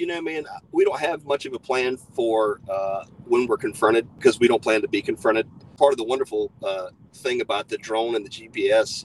you 0.00 0.06
know, 0.06 0.22
man, 0.22 0.46
we 0.72 0.82
don't 0.82 0.98
have 0.98 1.26
much 1.26 1.44
of 1.44 1.52
a 1.52 1.58
plan 1.58 1.98
for 1.98 2.60
uh, 2.70 3.04
when 3.26 3.46
we're 3.46 3.58
confronted 3.58 4.08
because 4.16 4.40
we 4.40 4.48
don't 4.48 4.62
plan 4.62 4.80
to 4.80 4.88
be 4.88 5.02
confronted. 5.02 5.46
Part 5.76 5.92
of 5.92 5.98
the 5.98 6.04
wonderful 6.04 6.50
uh, 6.64 6.88
thing 7.14 7.42
about 7.42 7.68
the 7.68 7.76
drone 7.76 8.16
and 8.16 8.24
the 8.24 8.30
GPS 8.30 9.04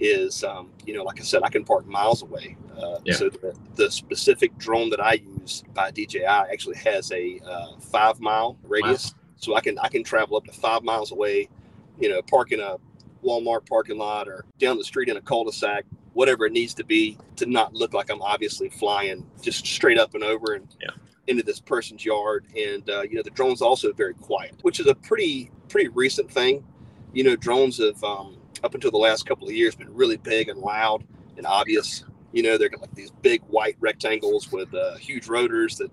is, 0.00 0.42
um, 0.42 0.70
you 0.86 0.94
know, 0.94 1.04
like 1.04 1.20
I 1.20 1.24
said, 1.24 1.42
I 1.42 1.50
can 1.50 1.62
park 1.62 1.86
miles 1.86 2.22
away. 2.22 2.56
Uh, 2.74 3.00
yeah. 3.04 3.14
So 3.14 3.28
the, 3.28 3.54
the, 3.74 3.90
specific 3.90 4.56
drone 4.56 4.88
that 4.90 5.00
I 5.00 5.14
use 5.14 5.62
by 5.74 5.90
DJI 5.90 6.24
actually 6.24 6.76
has 6.76 7.12
a 7.12 7.38
uh, 7.44 7.78
five 7.78 8.18
mile 8.18 8.56
radius, 8.62 9.12
wow. 9.12 9.18
so 9.36 9.56
I 9.56 9.60
can 9.60 9.78
I 9.78 9.88
can 9.88 10.02
travel 10.02 10.38
up 10.38 10.44
to 10.46 10.52
five 10.52 10.82
miles 10.82 11.12
away. 11.12 11.50
You 11.98 12.08
know, 12.08 12.22
park 12.22 12.52
in 12.52 12.60
a 12.60 12.76
Walmart 13.22 13.68
parking 13.68 13.98
lot 13.98 14.26
or 14.26 14.46
down 14.58 14.78
the 14.78 14.84
street 14.84 15.10
in 15.10 15.18
a 15.18 15.20
cul-de-sac 15.20 15.84
whatever 16.12 16.46
it 16.46 16.52
needs 16.52 16.74
to 16.74 16.84
be 16.84 17.16
to 17.36 17.46
not 17.46 17.74
look 17.74 17.94
like 17.94 18.10
I'm 18.10 18.22
obviously 18.22 18.68
flying 18.68 19.26
just 19.42 19.66
straight 19.66 19.98
up 19.98 20.14
and 20.14 20.24
over 20.24 20.54
and 20.54 20.66
yeah. 20.80 20.90
into 21.26 21.42
this 21.42 21.60
person's 21.60 22.04
yard. 22.04 22.46
And 22.56 22.88
uh, 22.88 23.02
you 23.02 23.14
know, 23.14 23.22
the 23.22 23.30
drone's 23.30 23.62
also 23.62 23.92
very 23.92 24.14
quiet, 24.14 24.56
which 24.62 24.80
is 24.80 24.86
a 24.86 24.94
pretty 24.94 25.50
pretty 25.68 25.88
recent 25.88 26.30
thing. 26.30 26.64
You 27.12 27.24
know, 27.24 27.36
drones 27.36 27.78
have 27.78 28.02
um, 28.02 28.38
up 28.64 28.74
until 28.74 28.90
the 28.90 28.98
last 28.98 29.26
couple 29.26 29.48
of 29.48 29.54
years 29.54 29.74
been 29.74 29.92
really 29.94 30.16
big 30.16 30.48
and 30.48 30.60
loud 30.60 31.04
and 31.36 31.46
obvious. 31.46 32.04
You 32.32 32.42
know, 32.42 32.58
they're 32.58 32.70
like 32.80 32.94
these 32.94 33.10
big 33.10 33.42
white 33.48 33.76
rectangles 33.80 34.52
with 34.52 34.72
uh, 34.74 34.96
huge 34.96 35.28
rotors 35.28 35.76
that 35.78 35.90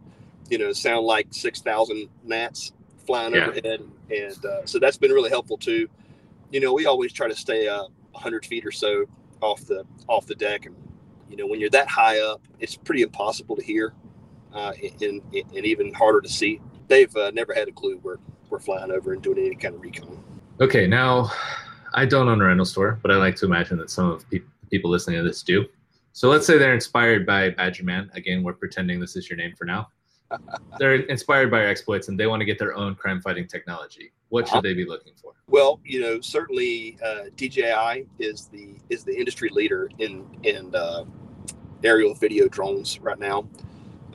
you 0.50 0.58
know 0.58 0.72
sound 0.72 1.06
like 1.06 1.28
six 1.32 1.62
thousand 1.62 2.10
gnats 2.24 2.74
flying 3.06 3.34
yeah. 3.34 3.48
overhead, 3.48 3.82
and 4.12 4.46
uh, 4.46 4.66
so 4.66 4.80
that's 4.80 4.98
been 4.98 5.12
really 5.12 5.30
helpful 5.30 5.58
too. 5.58 5.88
You 6.52 6.60
know, 6.60 6.74
we 6.74 6.86
always 6.86 7.12
try 7.12 7.28
to 7.28 7.36
stay 7.36 7.68
uh, 7.68 7.88
100 8.12 8.46
feet 8.46 8.66
or 8.66 8.72
so 8.72 9.06
off 9.42 9.66
the 9.66 9.84
off 10.08 10.26
the 10.26 10.36
deck, 10.36 10.66
and 10.66 10.76
you 11.30 11.38
know 11.38 11.48
when 11.48 11.60
you're 11.60 11.70
that 11.70 11.88
high 11.88 12.20
up, 12.20 12.42
it's 12.60 12.76
pretty 12.76 13.02
impossible 13.02 13.56
to 13.56 13.64
hear, 13.64 13.94
uh, 14.54 14.74
and, 15.02 15.22
and 15.34 15.66
even 15.66 15.94
harder 15.94 16.22
to 16.22 16.30
see. 16.30 16.62
They've 16.88 17.14
uh, 17.16 17.32
never 17.32 17.54
had 17.54 17.68
a 17.68 17.72
clue 17.72 18.00
we're 18.02 18.18
we're 18.50 18.60
flying 18.60 18.92
over 18.92 19.14
and 19.14 19.22
doing 19.22 19.40
any 19.40 19.56
kind 19.56 19.76
of 19.76 19.82
recon. 19.82 20.24
Okay, 20.60 20.88
now 20.88 21.32
I 21.94 22.06
don't 22.06 22.28
own 22.28 22.42
a 22.42 22.46
rental 22.46 22.66
store, 22.66 23.00
but 23.02 23.12
I 23.12 23.18
like 23.18 23.36
to 23.38 23.46
imagine 23.46 23.78
that 23.78 23.90
some 23.90 24.10
of 24.10 24.30
pe- 24.30 24.42
people 24.72 24.90
listening 24.90 25.18
to 25.18 25.24
this 25.24 25.44
do. 25.44 25.66
So 26.14 26.30
let's 26.30 26.48
say 26.48 26.58
they're 26.58 26.74
inspired 26.74 27.26
by 27.26 27.52
Badger 27.52 27.84
Man. 27.84 28.10
Again, 28.14 28.42
we're 28.42 28.54
pretending 28.54 29.00
this 29.00 29.16
is 29.16 29.30
your 29.30 29.38
name 29.38 29.54
for 29.56 29.66
now. 29.66 29.90
They're 30.80 30.96
inspired 30.96 31.52
by 31.52 31.62
your 31.62 31.70
exploits 31.70 32.08
and 32.08 32.20
they 32.20 32.28
want 32.28 32.42
to 32.42 32.46
get 32.46 32.60
their 32.60 32.76
own 32.76 32.96
crime 32.96 33.22
fighting 33.22 33.48
technology. 33.48 34.12
What 34.30 34.48
should 34.48 34.64
they 34.64 34.74
be 34.74 34.86
looking 34.86 35.14
for? 35.22 35.34
Well, 35.48 35.80
you 35.86 36.02
know, 36.02 36.20
certainly 36.20 36.98
uh, 37.04 37.26
DJI 37.36 38.06
is 38.20 38.48
the 38.48 38.76
is 38.90 39.04
the 39.04 39.18
industry 39.18 39.50
leader 39.50 39.90
in 40.00 40.26
in 40.44 40.76
uh, 40.76 41.06
aerial 41.84 42.14
video 42.14 42.48
drones 42.50 43.00
right 43.00 43.18
now, 43.18 43.48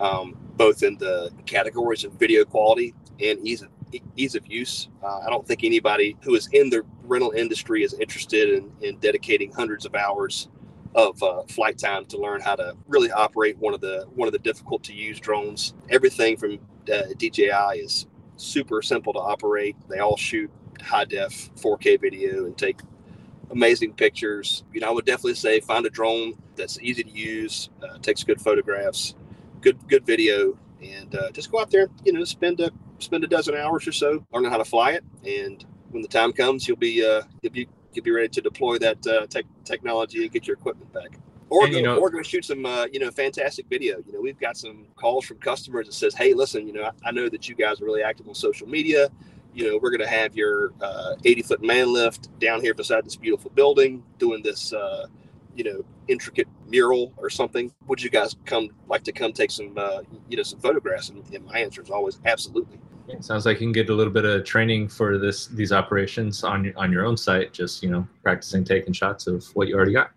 um, 0.01 0.37
both 0.57 0.83
in 0.83 0.99
the 0.99 1.31
categories 1.47 2.05
of 2.05 2.13
video 2.13 2.45
quality 2.45 2.95
and 3.21 3.39
ease 3.47 3.63
of 3.63 3.71
ease 4.17 4.35
of 4.35 4.47
use. 4.47 4.89
Uh, 5.03 5.21
I 5.21 5.31
don't 5.31 5.47
think 5.47 5.65
anybody 5.65 6.17
who 6.23 6.35
is 6.35 6.49
in 6.53 6.69
the 6.69 6.83
rental 7.05 7.31
industry 7.33 7.83
is 7.83 7.95
interested 7.95 8.51
in, 8.51 8.73
in 8.81 8.99
dedicating 8.99 9.53
hundreds 9.53 9.85
of 9.85 9.95
hours 9.95 10.49
of 10.95 11.23
uh, 11.23 11.43
flight 11.45 11.79
time 11.79 12.05
to 12.07 12.19
learn 12.19 12.41
how 12.41 12.55
to 12.55 12.77
really 12.87 13.11
operate 13.11 13.57
one 13.59 13.75
of 13.75 13.81
the 13.81 14.07
one 14.15 14.29
of 14.29 14.33
the 14.33 14.39
difficult 14.39 14.83
to 14.85 14.93
use 14.93 15.19
drones. 15.19 15.75
Everything 15.91 16.37
from 16.37 16.59
uh, 16.93 17.03
DJI 17.17 17.79
is 17.79 18.07
super 18.37 18.83
simple 18.83 19.13
to 19.13 19.19
operate. 19.19 19.77
They 19.89 19.99
all 19.99 20.17
shoot 20.17 20.51
high 20.81 21.05
def 21.05 21.51
4K 21.57 22.01
video 22.01 22.47
and 22.47 22.57
take 22.57 22.81
amazing 23.51 23.95
pictures. 23.95 24.65
You 24.73 24.81
know, 24.81 24.89
I 24.89 24.91
would 24.91 25.05
definitely 25.05 25.35
say 25.35 25.61
find 25.61 25.87
a 25.87 25.91
drone 25.91 26.35
that's 26.57 26.79
easy 26.81 27.03
to 27.05 27.11
use, 27.11 27.71
uh, 27.83 27.99
takes 27.99 28.25
good 28.25 28.41
photographs, 28.41 29.15
good 29.61 29.79
good 29.89 30.05
video, 30.05 30.59
and 30.83 31.15
uh, 31.15 31.31
just 31.31 31.51
go 31.51 31.61
out 31.61 31.71
there. 31.71 31.89
You 32.05 32.13
know, 32.13 32.25
spend 32.25 32.61
a 32.61 32.71
spend 32.99 33.25
a 33.25 33.29
dozen 33.29 33.55
hours 33.57 33.87
or 33.87 33.93
so 33.93 34.25
learning 34.33 34.51
how 34.51 34.59
to 34.59 34.65
fly 34.65 34.93
it, 34.93 35.05
and 35.25 35.65
when 35.91 36.03
the 36.03 36.09
time 36.09 36.33
comes, 36.33 36.67
you'll 36.69 36.77
be 36.77 37.05
uh, 37.05 37.23
you'll 37.41 37.53
be 37.53 37.69
you'll 37.95 38.05
be 38.05 38.11
ready 38.11 38.29
to 38.29 38.41
deploy 38.41 38.79
that 38.79 39.07
uh, 39.07 39.27
tech 39.27 39.45
technology 39.65 40.23
and 40.23 40.33
get 40.33 40.47
your 40.47 40.57
equipment 40.57 40.93
back. 40.93 41.19
Or 41.49 41.67
go, 41.67 41.77
you 41.77 41.83
know, 41.83 41.99
or 41.99 42.09
go 42.09 42.23
shoot 42.23 42.47
some, 42.47 42.65
uh, 42.65 42.87
you 42.87 42.99
know, 42.99 43.11
fantastic 43.11 43.67
video. 43.69 43.99
You 44.07 44.15
know, 44.15 44.21
we've 44.21 44.41
got 44.41 44.57
some 44.57 44.87
calls 44.97 45.27
from 45.27 45.37
customers 45.39 45.87
that 45.87 45.93
says, 45.93 46.15
"Hey, 46.15 46.33
listen, 46.33 46.67
you 46.67 46.73
know, 46.73 46.85
I, 46.85 47.09
I 47.09 47.11
know 47.11 47.29
that 47.29 47.47
you 47.47 47.55
guys 47.55 47.81
are 47.83 47.85
really 47.85 48.03
active 48.03 48.27
on 48.27 48.35
social 48.35 48.67
media. 48.67 49.11
You 49.53 49.71
know, 49.71 49.79
we're 49.83 49.91
going 49.91 50.01
to 50.01 50.09
have 50.09 50.35
your 50.35 50.73
80 51.25 51.43
uh, 51.43 51.47
foot 51.47 51.63
man 51.63 51.93
lift 51.93 52.39
down 52.39 52.63
here 52.63 52.73
beside 52.73 53.05
this 53.05 53.17
beautiful 53.17 53.51
building, 53.51 54.03
doing 54.19 54.43
this, 54.43 54.73
uh, 54.73 55.09
you 55.55 55.65
know, 55.65 55.85
intricate 56.09 56.49
mural 56.69 57.13
or 57.19 57.29
something. 57.29 57.71
Would 57.87 58.03
you 58.03 58.09
guys 58.09 58.35
come 58.47 58.71
like 58.89 59.05
to 59.05 59.13
come 59.13 59.35
take 59.35 59.51
some, 59.51 59.75
uh, 59.77 60.01
you 60.31 60.39
know, 60.39 60.43
some 60.43 60.59
photographs?" 60.61 61.11
And, 61.11 61.23
and 61.35 61.45
my 61.45 61.59
answer 61.59 61.83
is 61.83 61.91
always 61.91 62.19
absolutely. 62.25 62.79
Sounds 63.21 63.47
like 63.47 63.61
you 63.61 63.67
can 63.67 63.73
get 63.73 63.89
a 63.91 63.95
little 63.95 64.13
bit 64.13 64.25
of 64.25 64.45
training 64.45 64.89
for 64.89 65.19
this 65.19 65.47
these 65.49 65.73
operations 65.73 66.45
on 66.45 66.73
on 66.77 66.93
your 66.93 67.05
own 67.05 67.17
site. 67.17 67.53
Just 67.53 67.83
you 67.83 67.91
know, 67.91 68.07
practicing 68.23 68.65
taking 68.65 68.93
shots 68.93 69.27
of 69.27 69.45
what 69.55 69.69
you 69.69 69.77
already 69.77 69.93
got. 69.93 70.11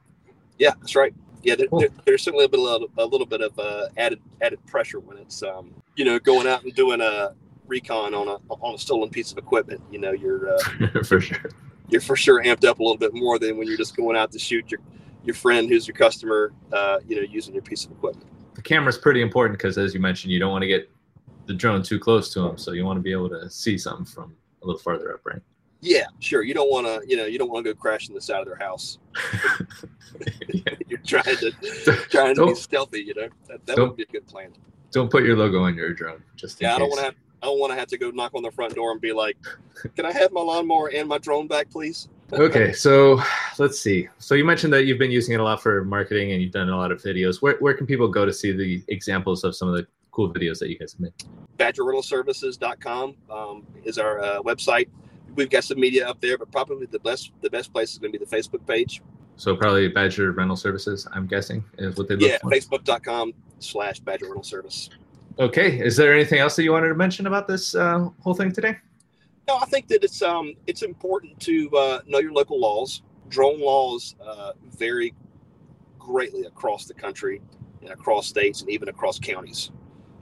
Yeah, 0.58 0.74
that's 0.80 0.96
right 0.96 1.14
yeah, 1.46 1.56
there, 1.56 1.68
cool. 1.68 1.80
there, 1.80 1.90
there's 2.06 2.24
certainly 2.24 2.46
a, 2.46 2.50
bit, 2.50 2.60
a 2.60 3.06
little 3.06 3.28
bit 3.28 3.42
of 3.42 3.58
uh, 3.60 3.88
added 3.98 4.20
added 4.42 4.66
pressure 4.66 5.00
when 5.00 5.18
it's 5.18 5.44
um, 5.44 5.72
you 5.96 6.04
know 6.04 6.20
going 6.20 6.48
out 6.48 6.64
and 6.64 6.74
doing 6.74 7.02
a 7.02 7.36
recon 7.68 8.14
on 8.14 8.28
a 8.28 8.54
on 8.56 8.74
a 8.74 8.78
stolen 8.78 9.10
piece 9.10 9.32
of 9.32 9.38
equipment. 9.38 9.80
You 9.92 10.00
know, 10.00 10.12
you're 10.12 10.56
uh, 10.56 11.04
for 11.04 11.22
sure 11.22 11.52
you're 11.90 12.02
for 12.02 12.16
sure 12.16 12.44
amped 12.44 12.66
up 12.66 12.80
a 12.80 12.84
little 12.84 12.98
bit 12.98 13.14
more 13.14 13.38
than 13.38 13.58
when 13.58 13.68
you're 13.68 13.78
just 13.78 13.96
going 13.96 14.18
out 14.18 14.32
to 14.32 14.40
shoot 14.40 14.72
your 14.72 14.80
your 15.24 15.36
friend 15.36 15.70
who's 15.70 15.88
your 15.88 15.96
customer. 15.96 16.52
Uh, 16.74 17.00
you 17.08 17.16
know, 17.16 17.22
using 17.22 17.54
your 17.54 17.64
piece 17.64 17.86
of 17.86 17.92
equipment. 17.92 18.28
The 18.56 18.64
camera's 18.64 18.98
pretty 18.98 19.22
important 19.22 19.60
because, 19.60 19.78
as 19.78 19.94
you 19.94 20.00
mentioned, 20.00 20.34
you 20.34 20.40
don't 20.40 20.52
want 20.52 20.64
to 20.64 20.68
get 20.68 20.90
the 21.46 21.54
drone 21.54 21.84
too 21.84 22.00
close 22.00 22.32
to 22.34 22.42
them, 22.42 22.58
so 22.58 22.72
you 22.72 22.86
want 22.86 22.98
to 22.98 23.04
be 23.04 23.12
able 23.12 23.30
to 23.30 23.50
see 23.50 23.78
something 23.78 24.06
from 24.06 24.36
a 24.62 24.66
little 24.66 24.80
farther 24.80 25.14
up, 25.14 25.22
right? 25.26 25.42
Yeah, 25.82 26.06
sure. 26.20 26.42
You 26.42 26.54
don't 26.54 26.72
want 26.72 26.88
to, 26.88 27.08
you 27.08 27.16
know, 27.16 27.26
you 27.26 27.38
don't 27.38 27.52
want 27.52 27.66
to 27.66 27.74
go 27.74 27.80
crashing 27.80 28.16
the 28.16 28.22
side 28.22 28.40
of 28.40 28.48
their 28.48 28.56
house. 28.56 28.98
You're 30.88 31.00
trying 31.06 31.38
to 31.38 31.52
trying 32.10 32.36
to 32.36 32.48
be 32.48 32.56
stealthy. 32.56 33.02
You 33.02 33.14
know, 33.14 33.30
that, 33.48 33.66
that 33.66 33.78
would 33.78 33.96
be 33.96 34.04
a 34.04 34.08
good 34.08 34.28
plan. 34.28 34.52
Don't 34.92 35.12
put 35.12 35.24
your 35.24 35.36
logo 35.36 35.64
on 35.64 35.76
your 35.76 35.94
drone. 35.94 36.24
Just 36.36 36.62
yeah, 36.62 36.76
I 36.76 36.80
don't 36.80 36.90
want 36.90 37.00
to 37.00 37.06
have. 37.06 37.16
I 37.44 37.48
don't 37.48 37.60
want 37.60 37.74
to 37.74 37.78
have 37.78 37.90
to 37.90 37.98
go 37.98 38.10
knock 38.12 38.34
on 38.34 38.42
the 38.42 38.52
front 38.52 38.76
door 38.76 38.92
and 38.92 39.02
be 39.02 39.12
like, 39.12 39.38
"Can 39.96 40.06
I 40.06 40.12
have 40.12 40.32
my 40.32 40.42
lawnmower 40.42 40.90
and 40.92 41.08
my 41.08 41.18
drone 41.18 41.48
back, 41.48 41.70
please?" 41.70 42.08
okay, 42.34 42.74
so 42.74 43.22
let's 43.60 43.80
see. 43.80 44.08
So 44.18 44.34
you 44.34 44.44
mentioned 44.46 44.74
that 44.74 44.86
you've 44.86 44.98
been 44.98 45.12
using 45.12 45.36
it 45.36 45.40
a 45.40 45.44
lot 45.44 45.62
for 45.62 45.84
marketing 45.84 46.32
and 46.32 46.42
you've 46.42 46.54
done 46.54 46.70
a 46.70 46.78
lot 46.78 46.92
of 46.92 47.02
videos. 47.02 47.42
Where 47.42 47.58
where 47.58 47.74
can 47.74 47.86
people 47.86 48.08
go 48.08 48.26
to 48.26 48.34
see 48.34 48.52
the 48.52 48.82
examples 48.88 49.44
of 49.44 49.56
some 49.56 49.68
of 49.68 49.76
the 49.76 49.86
cool 50.16 50.34
videos 50.34 50.60
that 50.60 50.70
you 50.70 50.78
guys 50.78 50.94
have 50.94 51.02
made? 51.02 51.14
BadgerRentalServices.com 51.58 53.16
um, 53.30 53.68
is 53.84 53.98
our 53.98 54.20
uh, 54.22 54.42
website 54.42 54.88
we've 55.36 55.50
got 55.50 55.64
some 55.64 55.80
media 55.80 56.08
up 56.08 56.22
there, 56.22 56.38
but 56.38 56.52
probably 56.52 56.86
the 56.88 57.00
best 57.00 57.32
the 57.42 57.50
best 57.50 57.72
place 57.72 57.92
is 57.92 57.98
going 57.98 58.12
to 58.12 58.20
be 58.20 58.26
the 58.26 58.36
Facebook 58.36 58.66
page. 58.66 59.02
So 59.38 59.56
probably 59.56 59.88
Badger 59.90 60.32
Rental 60.32 60.56
Services, 60.56 61.08
I'm 61.12 61.28
guessing, 61.28 61.64
is 61.78 61.98
what 61.98 62.08
they 62.08 62.16
look 62.16 62.30
yeah, 62.30 62.38
for. 62.38 62.50
Facebook.com 62.50 63.34
slash 63.60 64.00
Badger 64.00 64.28
Rental 64.28 64.44
Service. 64.44 64.90
Okay. 65.38 65.80
Is 65.80 65.98
there 65.98 66.14
anything 66.14 66.40
else 66.40 66.56
that 66.56 66.64
you 66.64 66.72
wanted 66.72 66.88
to 66.88 66.96
mention 66.96 67.28
about 67.28 67.48
this 67.48 67.76
uh, 67.76 68.08
whole 68.22 68.34
thing 68.34 68.52
today? 68.52 68.78
No, 69.48 69.58
I 69.58 69.66
think 69.66 69.88
that 69.90 70.04
it's 70.04 70.22
um 70.22 70.54
it's 70.68 70.82
important 70.82 71.40
to 71.42 71.70
uh, 71.76 72.00
know 72.08 72.20
your 72.20 72.32
local 72.32 72.60
laws. 72.60 73.02
Drone 73.28 73.60
laws 73.60 74.16
uh, 74.26 74.54
vary 74.78 75.14
greatly 76.00 76.44
across 76.44 76.86
the 76.86 76.94
country 76.94 77.42
and 77.82 77.90
across 77.90 78.28
states 78.28 78.62
and 78.62 78.70
even 78.70 78.88
across 78.88 79.20
counties. 79.20 79.72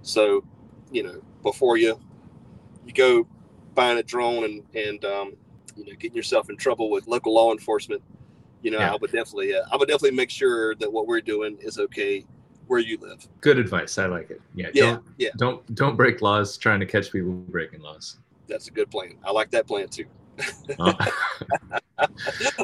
So, 0.03 0.43
you 0.91 1.01
know, 1.03 1.21
before 1.41 1.77
you 1.77 1.99
you 2.85 2.93
go 2.93 3.27
buying 3.73 3.97
a 3.97 4.03
drone 4.03 4.43
and 4.43 4.63
and 4.75 5.03
um, 5.05 5.33
you 5.75 5.85
know 5.85 5.93
getting 5.93 6.15
yourself 6.15 6.49
in 6.49 6.57
trouble 6.57 6.91
with 6.91 7.07
local 7.07 7.33
law 7.33 7.51
enforcement, 7.51 8.03
you 8.61 8.69
know, 8.69 8.79
yeah. 8.79 8.93
I 8.93 8.97
would 8.97 9.11
definitely 9.11 9.55
uh, 9.55 9.63
I 9.71 9.77
would 9.77 9.87
definitely 9.87 10.15
make 10.15 10.29
sure 10.29 10.75
that 10.75 10.91
what 10.91 11.07
we're 11.07 11.21
doing 11.21 11.57
is 11.59 11.79
okay 11.79 12.25
where 12.67 12.79
you 12.79 12.97
live. 12.99 13.27
Good 13.41 13.57
advice. 13.57 13.97
I 13.97 14.05
like 14.05 14.29
it. 14.29 14.41
Yeah. 14.55 14.69
Yeah. 14.73 14.83
Don't, 14.83 15.05
yeah. 15.17 15.29
Don't 15.37 15.75
don't 15.75 15.95
break 15.95 16.21
laws 16.21 16.57
trying 16.57 16.79
to 16.81 16.85
catch 16.85 17.11
people 17.11 17.31
breaking 17.31 17.81
laws. 17.81 18.19
That's 18.47 18.67
a 18.67 18.71
good 18.71 18.91
plan. 18.91 19.17
I 19.23 19.31
like 19.31 19.51
that 19.51 19.67
plan 19.67 19.87
too. 19.87 20.05
Uh. 20.79 20.93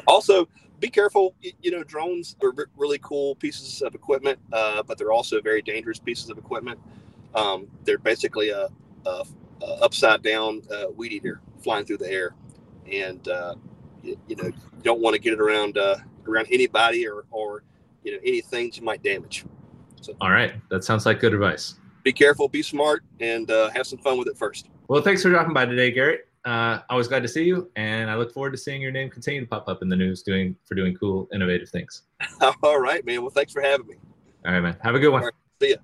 also, 0.08 0.48
be 0.80 0.90
careful. 0.90 1.36
You 1.62 1.72
know, 1.72 1.84
drones 1.84 2.36
are 2.42 2.54
really 2.76 3.00
cool 3.00 3.36
pieces 3.36 3.82
of 3.82 3.96
equipment, 3.96 4.40
uh, 4.52 4.84
but 4.84 4.98
they're 4.98 5.12
also 5.12 5.42
very 5.42 5.62
dangerous 5.62 6.00
pieces 6.00 6.30
of 6.30 6.38
equipment. 6.38 6.80
Um, 7.36 7.68
they're 7.84 7.98
basically 7.98 8.50
a, 8.50 8.68
a 9.06 9.24
uh, 9.62 9.78
upside 9.82 10.24
down 10.24 10.62
uh, 10.72 10.86
weed 10.96 11.12
eater 11.12 11.42
flying 11.62 11.86
through 11.86 11.98
the 11.98 12.10
air, 12.10 12.34
and 12.92 13.28
uh, 13.28 13.56
you, 14.02 14.18
you, 14.28 14.36
know 14.36 14.46
you 14.46 14.84
don't 14.84 15.02
want 15.02 15.14
to 15.16 15.20
get 15.20 15.34
it 15.34 15.42
around 15.42 15.78
around 15.78 16.48
anybody 16.52 17.08
or 17.08 17.26
or 17.32 17.64
you 18.04 18.14
know 18.14 18.20
any 18.24 18.42
things 18.42 18.78
you 18.78 18.84
might 18.84 19.04
damage. 19.04 19.46
So, 20.02 20.16
all 20.22 20.32
right, 20.32 20.54
that 20.70 20.84
sounds 20.84 21.06
like 21.06 21.20
good 21.20 21.34
advice. 21.34 21.76
Be 22.04 22.14
careful, 22.14 22.48
be 22.48 22.64
smart, 22.64 23.04
and 23.20 23.50
have 23.50 23.86
some 23.86 24.00
fun 24.00 24.18
with 24.18 24.28
it 24.28 24.38
first. 24.38 24.70
Well, 24.88 25.02
thanks 25.02 25.22
for 25.22 25.30
dropping 25.30 25.54
by 25.54 25.66
today, 25.66 25.92
Garrett. 25.92 26.30
Uh, 26.46 26.80
always 26.90 27.08
glad 27.08 27.22
to 27.22 27.28
see 27.28 27.44
you, 27.44 27.70
and 27.76 28.10
I 28.10 28.16
look 28.16 28.34
forward 28.34 28.52
to 28.52 28.58
seeing 28.58 28.82
your 28.82 28.92
name 28.92 29.10
continue 29.10 29.42
to 29.42 29.46
pop 29.46 29.68
up 29.68 29.82
in 29.82 29.90
the 29.90 29.96
news, 29.96 30.24
doing 30.24 30.56
for 30.64 30.74
doing 30.74 30.96
cool, 30.96 31.28
innovative 31.34 31.70
things. 31.70 32.04
All 32.64 32.80
right, 32.80 33.06
man. 33.06 33.22
Well, 33.22 33.30
thanks 33.30 33.52
for 33.52 33.62
having 33.62 33.88
me. 33.88 33.96
All 34.46 34.54
right, 34.54 34.62
man. 34.62 34.78
Have 34.82 34.96
a 34.96 35.00
good 35.00 35.10
one. 35.10 35.30
see 35.62 35.72
ya. 35.72 35.76